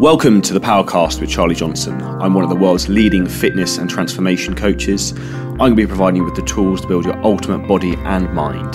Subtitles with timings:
[0.00, 2.00] Welcome to the Powercast with Charlie Johnson.
[2.00, 5.10] I'm one of the world's leading fitness and transformation coaches.
[5.10, 8.32] I'm going to be providing you with the tools to build your ultimate body and
[8.32, 8.72] mind.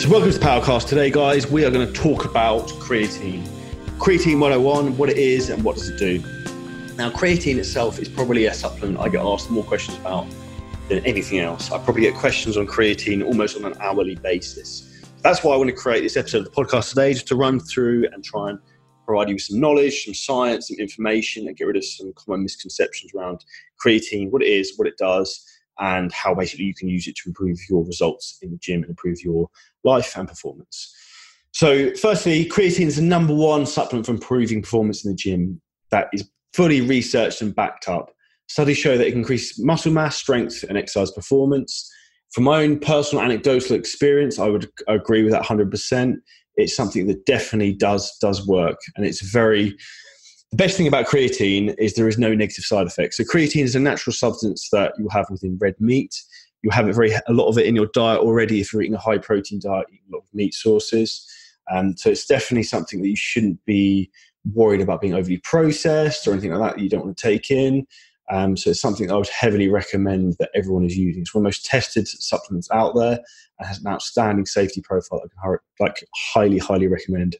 [0.00, 0.86] So, welcome to the Powercast.
[0.86, 3.44] Today, guys, we are going to talk about creatine.
[3.98, 6.20] Creatine 101, what it is and what does it do.
[6.94, 10.28] Now, creatine itself is probably a supplement I get asked more questions about
[10.88, 11.72] than anything else.
[11.72, 15.02] I probably get questions on creatine almost on an hourly basis.
[15.22, 17.58] That's why I want to create this episode of the podcast today, just to run
[17.58, 18.60] through and try and
[19.10, 22.42] provide you with some knowledge, some science, some information, and get rid of some common
[22.42, 23.44] misconceptions around
[23.84, 25.44] creatine, what it is, what it does,
[25.80, 28.90] and how basically you can use it to improve your results in the gym and
[28.90, 29.48] improve your
[29.82, 30.94] life and performance.
[31.52, 36.08] So, firstly, creatine is the number one supplement for improving performance in the gym that
[36.12, 38.12] is fully researched and backed up.
[38.48, 41.90] Studies show that it can increase muscle mass, strength, and exercise performance.
[42.32, 46.14] From my own personal anecdotal experience, I would agree with that 100%
[46.56, 49.76] it's something that definitely does does work, and it's very.
[50.52, 53.18] The best thing about creatine is there is no negative side effects.
[53.18, 56.12] So creatine is a natural substance that you have within red meat.
[56.62, 58.96] You have it very a lot of it in your diet already if you're eating
[58.96, 61.24] a high protein diet, eating a lot of meat sources.
[61.70, 64.10] Um, so it's definitely something that you shouldn't be
[64.52, 67.50] worried about being overly processed or anything like that, that you don't want to take
[67.50, 67.86] in.
[68.30, 71.22] Um, so it's something I would heavily recommend that everyone is using.
[71.22, 73.18] It's one of the most tested supplements out there
[73.58, 77.36] and has an outstanding safety profile I can like highly, highly recommend.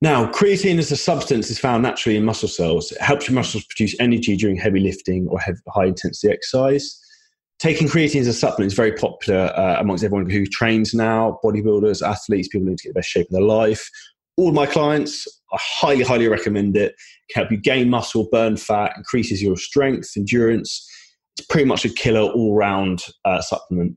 [0.00, 2.92] Now, creatine as a substance is found naturally in muscle cells.
[2.92, 7.00] It helps your muscles produce energy during heavy lifting or heavy, high intensity exercise.
[7.58, 12.06] Taking creatine as a supplement is very popular uh, amongst everyone who trains now, bodybuilders,
[12.06, 13.88] athletes, people who need to get the best shape of their life.
[14.36, 16.92] All my clients, I highly, highly recommend it.
[16.92, 20.88] it can help you gain muscle, burn fat, increases your strength, endurance.
[21.38, 23.96] It's pretty much a killer all round uh, supplement.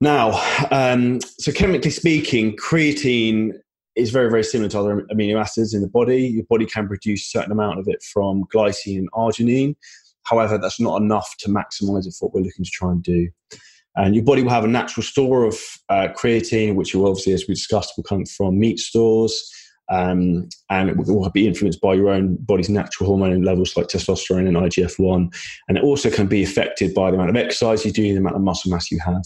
[0.00, 3.52] Now, um, so chemically speaking, creatine
[3.94, 6.26] is very, very similar to other amino acids in the body.
[6.26, 9.76] Your body can produce a certain amount of it from glycine and arginine.
[10.24, 13.28] However, that's not enough to maximize it for what we're looking to try and do.
[13.96, 17.46] And your body will have a natural store of uh, creatine, which will obviously, as
[17.46, 19.52] we discussed, will come from meat stores.
[19.92, 24.48] Um, and it will be influenced by your own body's natural hormone levels like testosterone
[24.48, 25.30] and IGF 1.
[25.68, 28.36] And it also can be affected by the amount of exercise you do, the amount
[28.36, 29.22] of muscle mass you have.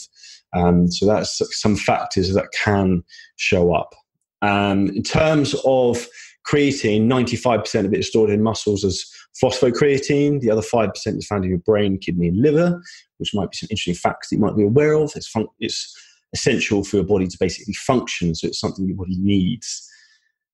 [0.55, 3.05] Um, so that's some factors that can
[3.37, 3.95] show up.
[4.43, 6.05] Um, in terms of
[6.45, 9.05] creatine, 95% of it is stored in muscles as
[9.41, 10.41] phosphocreatine.
[10.41, 12.83] The other 5% is found in your brain, kidney, and liver,
[13.19, 15.13] which might be some interesting facts that you might be aware of.
[15.15, 15.97] It's, fun- it's
[16.33, 19.89] essential for your body to basically function, so it's something your body needs.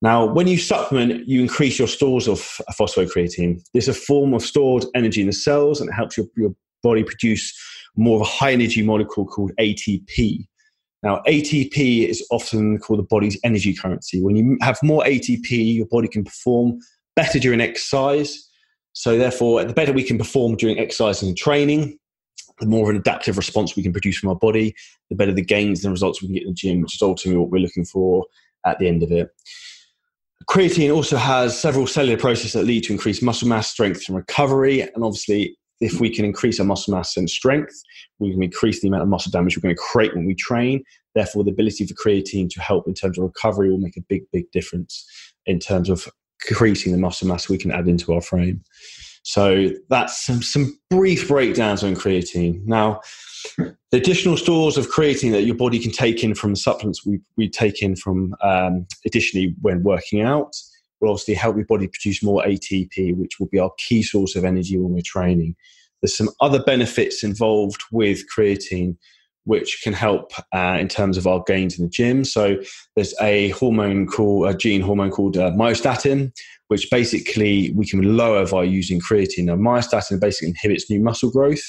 [0.02, 2.40] Now, when you supplement, you increase your stores of
[2.72, 3.62] phosphocreatine.
[3.72, 6.52] This is a form of stored energy in the cells, and it helps your, your
[6.82, 7.56] body produce
[7.96, 10.44] more of a high energy molecule called ATP.
[11.04, 14.20] Now, ATP is often called the body's energy currency.
[14.20, 16.80] When you have more ATP, your body can perform
[17.14, 18.48] better during exercise.
[18.94, 21.96] So, therefore, the better we can perform during exercise and training,
[22.58, 24.74] the more of an adaptive response we can produce from our body,
[25.10, 27.38] the better the gains and results we can get in the gym, which is ultimately
[27.38, 28.24] what we're looking for
[28.66, 29.30] at the end of it.
[30.48, 34.80] Creatine also has several cellular processes that lead to increased muscle mass, strength, and recovery.
[34.80, 37.74] And obviously, if we can increase our muscle mass and strength,
[38.18, 40.82] we can increase the amount of muscle damage we're going to create when we train.
[41.14, 44.22] Therefore, the ability for creatine to help in terms of recovery will make a big,
[44.32, 45.04] big difference
[45.46, 46.08] in terms of
[46.48, 48.62] increasing the muscle mass we can add into our frame.
[49.22, 52.64] So that's some, some brief breakdowns on creatine.
[52.64, 53.00] Now,
[53.56, 57.20] the additional stores of creatine that your body can take in from the supplements we,
[57.36, 60.54] we take in from um, additionally when working out
[61.00, 64.44] will obviously help your body produce more ATP, which will be our key source of
[64.44, 65.56] energy when we're training.
[66.00, 68.96] There's some other benefits involved with creatine,
[69.44, 72.24] which can help uh, in terms of our gains in the gym.
[72.24, 72.56] So
[72.94, 76.32] there's a hormone called a gene hormone called uh, myostatin,
[76.68, 79.44] which basically we can lower by using creatine.
[79.44, 81.62] Now, myostatin basically inhibits new muscle growth.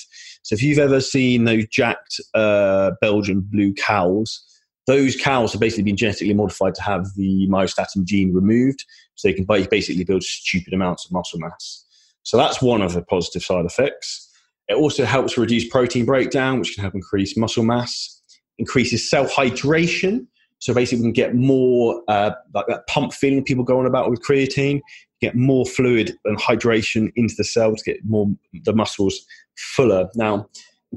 [0.44, 4.44] So if you've ever seen those jacked uh, Belgian blue cows,
[4.86, 8.84] those cows have basically been genetically modified to have the myostatin gene removed
[9.16, 11.86] so they can basically build stupid amounts of muscle mass.
[12.24, 14.30] So that's one of the positive side effects.
[14.68, 18.22] It also helps reduce protein breakdown, which can help increase muscle mass,
[18.58, 20.28] increases cell hydration.
[20.60, 24.10] So basically, we can get more uh, like that pump feeling people go on about
[24.10, 24.80] with creatine,
[25.20, 28.28] get more fluid and hydration into the cells, get more
[28.64, 29.26] the muscles
[29.58, 30.10] fuller.
[30.16, 30.48] Now,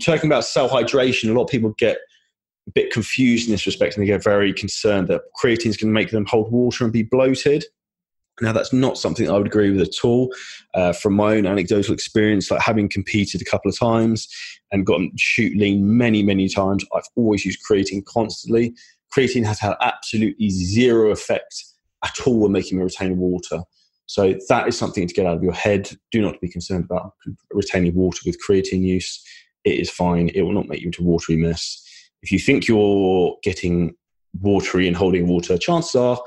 [0.00, 1.98] talking about cell hydration, a lot of people get
[2.68, 5.92] a bit confused in this respect and they get very concerned that creatine is going
[5.92, 7.64] to make them hold water and be bloated.
[8.41, 10.35] Now, that's not something I would agree with at all.
[10.75, 14.29] Uh, from my own anecdotal experience, like having competed a couple of times
[14.73, 18.75] and gotten shoot lean many, many times, I've always used creatine constantly.
[19.17, 21.65] Creatine has had absolutely zero effect
[22.05, 23.62] at all when making me retain water.
[24.06, 25.91] So that is something to get out of your head.
[26.12, 27.15] Do not be concerned about
[27.53, 29.25] retaining water with creatine use.
[29.65, 30.29] It is fine.
[30.35, 31.83] It will not make you into a watery mess.
[32.23, 33.97] If you think you're getting
[34.41, 36.21] watery and holding water, chances are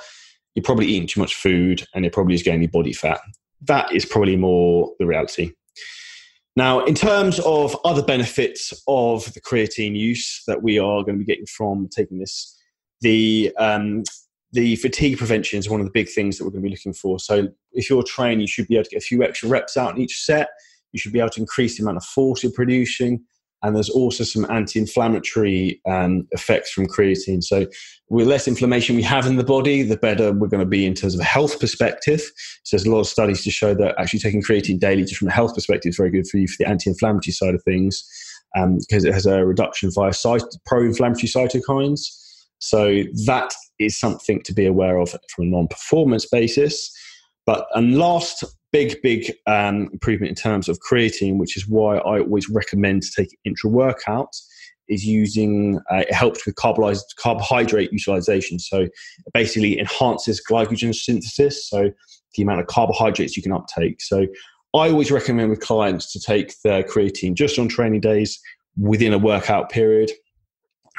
[0.59, 3.21] you're probably eating too much food and it probably is gaining body fat.
[3.61, 5.53] That is probably more the reality.
[6.57, 11.23] Now, in terms of other benefits of the creatine use that we are going to
[11.23, 12.57] be getting from taking this,
[12.99, 14.03] the um,
[14.51, 16.91] the fatigue prevention is one of the big things that we're going to be looking
[16.91, 17.19] for.
[17.19, 19.95] So, if you're training, you should be able to get a few extra reps out
[19.95, 20.49] in each set.
[20.91, 23.23] You should be able to increase the amount of force you're producing.
[23.61, 27.43] And there's also some anti inflammatory um, effects from creatine.
[27.43, 27.67] So,
[28.09, 30.93] with less inflammation we have in the body, the better we're going to be in
[30.93, 32.21] terms of a health perspective.
[32.63, 35.27] So, there's a lot of studies to show that actually taking creatine daily, just from
[35.27, 38.03] a health perspective, is very good for you for the anti inflammatory side of things
[38.55, 40.11] because um, it has a reduction via
[40.65, 42.01] pro inflammatory cytokines.
[42.59, 46.91] So, that is something to be aware of from a non performance basis.
[47.45, 52.19] But, and last big, big um, improvement in terms of creatine, which is why I
[52.19, 54.35] always recommend to take intra workout,
[54.87, 58.59] is using uh, it helps with carbohydrate utilization.
[58.59, 58.87] So
[59.33, 61.91] basically enhances glycogen synthesis, so
[62.35, 64.01] the amount of carbohydrates you can uptake.
[64.01, 64.27] So
[64.73, 68.39] I always recommend with clients to take their creatine just on training days
[68.77, 70.11] within a workout period.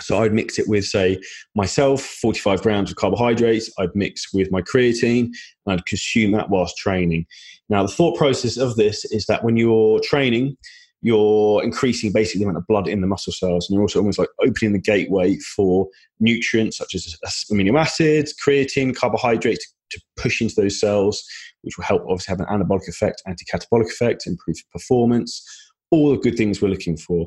[0.01, 1.21] So I'd mix it with, say,
[1.55, 3.71] myself, 45 grams of carbohydrates.
[3.79, 5.31] I'd mix with my creatine,
[5.67, 7.27] and I'd consume that whilst training.
[7.69, 10.57] Now, the thought process of this is that when you're training,
[11.03, 14.19] you're increasing basically the amount of blood in the muscle cells, and you're also almost
[14.19, 15.89] like opening the gateway for
[16.19, 17.17] nutrients such as
[17.51, 21.25] amino acids, creatine, carbohydrates to push into those cells,
[21.63, 25.45] which will help obviously have an anabolic effect, anti-catabolic effect, improve performance
[25.91, 27.27] all the good things we're looking for.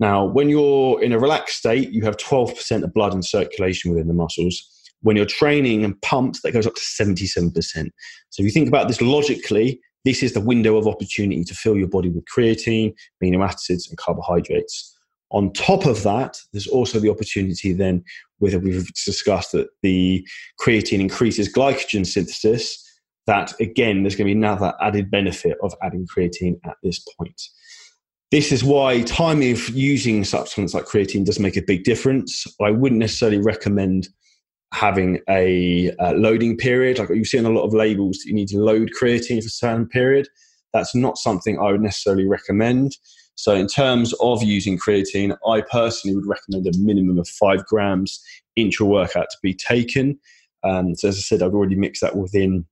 [0.00, 4.08] Now, when you're in a relaxed state, you have 12% of blood in circulation within
[4.08, 4.70] the muscles.
[5.02, 7.52] When you're training and pumped, that goes up to 77%.
[8.30, 11.76] So if you think about this logically, this is the window of opportunity to fill
[11.76, 14.96] your body with creatine, amino acids, and carbohydrates.
[15.30, 18.04] On top of that, there's also the opportunity then,
[18.38, 20.26] whether we've discussed that the
[20.60, 22.80] creatine increases glycogen synthesis,
[23.26, 27.40] that again, there's going to be another added benefit of adding creatine at this point.
[28.30, 32.46] This is why timing of using supplements like creatine does make a big difference.
[32.60, 34.08] I wouldn't necessarily recommend
[34.72, 36.98] having a, a loading period.
[36.98, 39.46] Like you see on a lot of labels that you need to load creatine for
[39.46, 40.28] a certain period.
[40.72, 42.96] That's not something I would necessarily recommend.
[43.36, 48.20] So, in terms of using creatine, I personally would recommend a minimum of five grams
[48.56, 50.18] intra workout to be taken.
[50.62, 52.64] Um, so, as I said, I've already mixed that within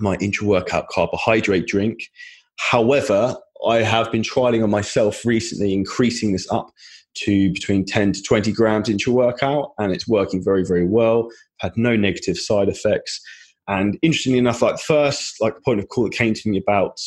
[0.00, 2.08] my intra workout carbohydrate drink.
[2.56, 3.36] However,
[3.66, 6.70] I have been trialing on myself recently, increasing this up
[7.14, 11.28] to between 10 to 20 grams intra workout, and it's working very, very well.
[11.58, 13.20] Had no negative side effects.
[13.68, 16.98] And interestingly enough, like first like the point of call that came to me about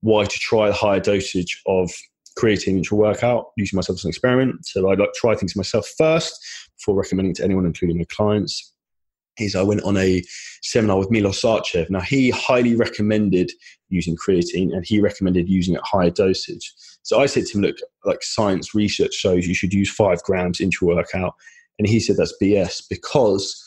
[0.00, 1.90] why to try a higher dosage of
[2.38, 4.66] creatine intra workout, using myself as an experiment.
[4.66, 6.38] So I'd like try things myself first
[6.78, 8.71] before recommending to anyone, including my clients
[9.38, 10.22] is I went on a
[10.62, 11.88] seminar with Milos Sarcev.
[11.90, 13.50] Now, he highly recommended
[13.88, 16.72] using creatine and he recommended using it at higher dosage.
[17.02, 20.60] So I said to him, look, like science research shows you should use five grams
[20.60, 21.34] into your workout.
[21.78, 23.58] And he said that's BS because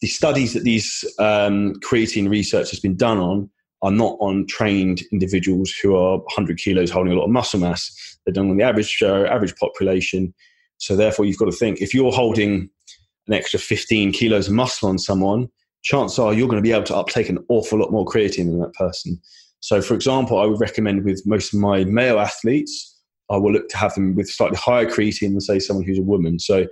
[0.00, 3.50] the studies that these um, creatine research has been done on
[3.82, 8.18] are not on trained individuals who are 100 kilos holding a lot of muscle mass.
[8.24, 10.32] They're done on the average uh, average population.
[10.78, 12.70] So therefore, you've got to think if you're holding
[13.26, 15.48] an extra 15 kilos of muscle on someone,
[15.82, 18.60] chances are you're going to be able to uptake an awful lot more creatine than
[18.60, 19.20] that person.
[19.60, 22.98] So, for example, I would recommend with most of my male athletes,
[23.30, 26.02] I will look to have them with slightly higher creatine than, say, someone who's a
[26.02, 26.38] woman.
[26.38, 26.66] So,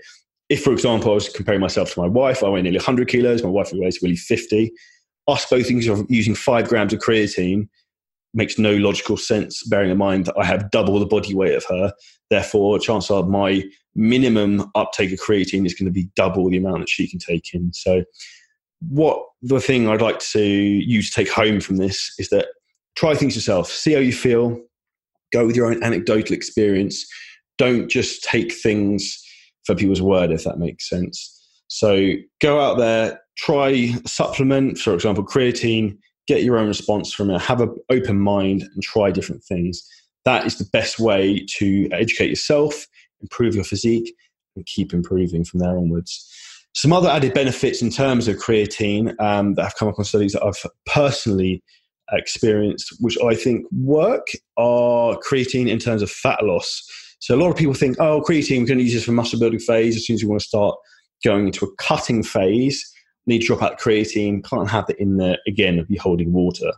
[0.49, 3.43] if, for example, I was comparing myself to my wife, I weigh nearly 100 kilos,
[3.43, 4.71] my wife weighs really 50.
[5.29, 7.69] Us both using five grams of creatine
[8.35, 11.65] makes no logical sense, bearing in mind that I have double the body weight of
[11.67, 11.93] her.
[12.31, 13.63] Therefore, chances are my
[13.95, 17.53] minimum uptake of creatine is going to be double the amount that she can take
[17.53, 17.73] in.
[17.73, 18.05] So,
[18.89, 22.49] what the thing I'd like to you to take home from this is that
[22.97, 24.59] try things yourself, see how you feel,
[25.33, 27.07] go with your own anecdotal experience.
[27.59, 29.23] Don't just take things
[29.65, 31.39] for people's word, if that makes sense.
[31.69, 37.41] So, go out there, try supplement, for example, creatine, get your own response from it,
[37.41, 39.87] have an open mind, and try different things.
[40.25, 42.87] That is the best way to educate yourself
[43.23, 44.15] improve your physique,
[44.57, 46.29] and keep improving from there onwards.
[46.75, 50.33] Some other added benefits in terms of creatine um, that have come up on studies
[50.33, 51.63] that I've personally
[52.11, 54.27] experienced, which I think work,
[54.57, 56.83] are creatine in terms of fat loss.
[57.21, 59.39] So a lot of people think, oh, creatine, we're going to use this for muscle
[59.39, 60.77] building phase as soon as we want to start
[61.25, 62.85] going into a cutting phase.
[63.27, 66.73] Need to drop out creatine, can't have it in there again you're holding water.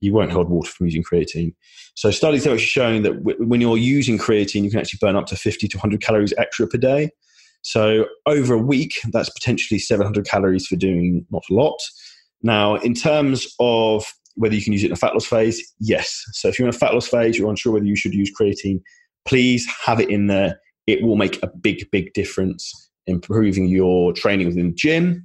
[0.00, 1.54] You won't hold water from using creatine.
[1.94, 5.26] So studies have shown that w- when you're using creatine, you can actually burn up
[5.26, 7.10] to 50 to 100 calories extra per day.
[7.62, 11.78] So over a week, that's potentially 700 calories for doing not a lot.
[12.42, 16.22] Now, in terms of whether you can use it in a fat loss phase, yes.
[16.32, 18.82] So if you're in a fat loss phase, you're unsure whether you should use creatine,
[19.24, 20.60] please have it in there.
[20.86, 25.24] It will make a big, big difference improving your training within the gym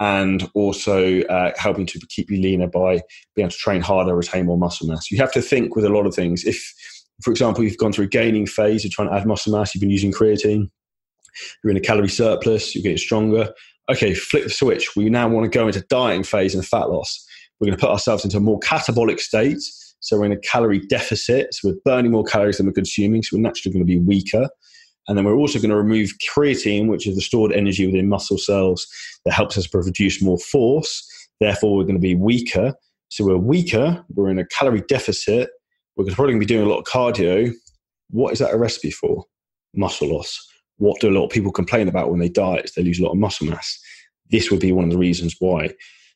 [0.00, 3.00] and also uh, helping to keep you leaner by
[3.34, 5.10] being able to train harder, retain more muscle mass.
[5.10, 6.44] You have to think with a lot of things.
[6.44, 6.74] If,
[7.22, 9.80] for example, you've gone through a gaining phase, you're trying to add muscle mass, you've
[9.80, 10.68] been using creatine,
[11.62, 13.52] you're in a calorie surplus, you're getting stronger.
[13.88, 14.96] Okay, flip the switch.
[14.96, 17.24] We now want to go into dieting phase and fat loss.
[17.58, 19.58] We're going to put ourselves into a more catabolic state.
[20.00, 21.54] So we're in a calorie deficit.
[21.54, 23.22] So we're burning more calories than we're consuming.
[23.22, 24.48] So we're naturally going to be weaker.
[25.08, 28.38] And then we're also going to remove creatine, which is the stored energy within muscle
[28.38, 28.86] cells
[29.24, 31.06] that helps us produce more force.
[31.40, 32.74] Therefore, we're going to be weaker.
[33.08, 34.04] So we're weaker.
[34.14, 35.50] We're in a calorie deficit.
[35.96, 37.52] We're probably going to be doing a lot of cardio.
[38.10, 39.24] What is that a recipe for?
[39.74, 40.44] Muscle loss.
[40.78, 42.66] What do a lot of people complain about when they diet?
[42.66, 43.78] Is they lose a lot of muscle mass.
[44.30, 45.70] This would be one of the reasons why.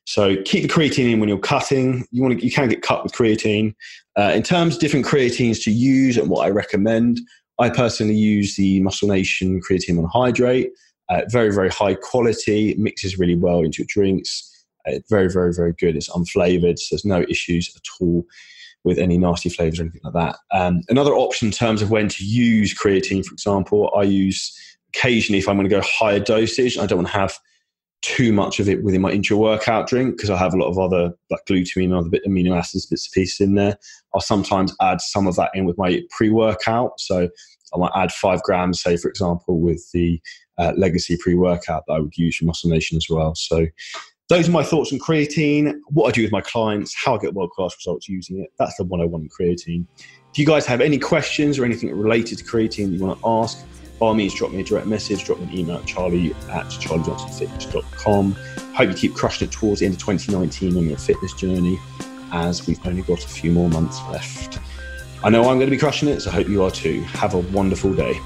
[0.05, 2.05] So keep the creatine in when you're cutting.
[2.11, 3.73] You want to, you can get cut with creatine.
[4.17, 7.21] Uh, in terms of different creatines to use and what I recommend,
[7.61, 10.69] I personally use the Muscle Nation creatine monohydrate.
[11.09, 12.71] Uh, very, very high quality.
[12.71, 14.65] It mixes really well into your drinks.
[14.87, 15.95] Uh, very, very, very good.
[15.95, 18.25] It's unflavored, so there's no issues at all
[18.83, 20.37] with any nasty flavors or anything like that.
[20.51, 24.57] Um, another option in terms of when to use creatine, for example, I use
[24.95, 26.79] occasionally if I'm going to go higher dosage.
[26.79, 27.37] I don't want to have
[28.01, 30.79] too much of it within my intra workout drink because I have a lot of
[30.79, 33.77] other like glutamine and other bit amino acids, bits and pieces in there.
[34.13, 36.99] I'll sometimes add some of that in with my pre workout.
[36.99, 37.29] So
[37.73, 40.19] I might add five grams, say, for example, with the
[40.57, 43.35] uh, legacy pre workout that I would use for Muscle Nation as well.
[43.35, 43.67] So
[44.29, 47.33] those are my thoughts on creatine, what I do with my clients, how I get
[47.33, 48.49] world class results using it.
[48.57, 49.85] That's the 101 in creatine.
[50.31, 53.27] If you guys have any questions or anything related to creatine that you want to
[53.27, 53.65] ask,
[54.01, 56.65] by all means, drop me a direct message, drop me an email at charlie at
[56.65, 58.31] charliejohnsonfitness.com.
[58.73, 61.79] Hope you keep crushing it towards the end of 2019 on your fitness journey,
[62.31, 64.57] as we've only got a few more months left.
[65.23, 67.01] I know I'm going to be crushing it, so I hope you are too.
[67.01, 68.19] Have a wonderful day.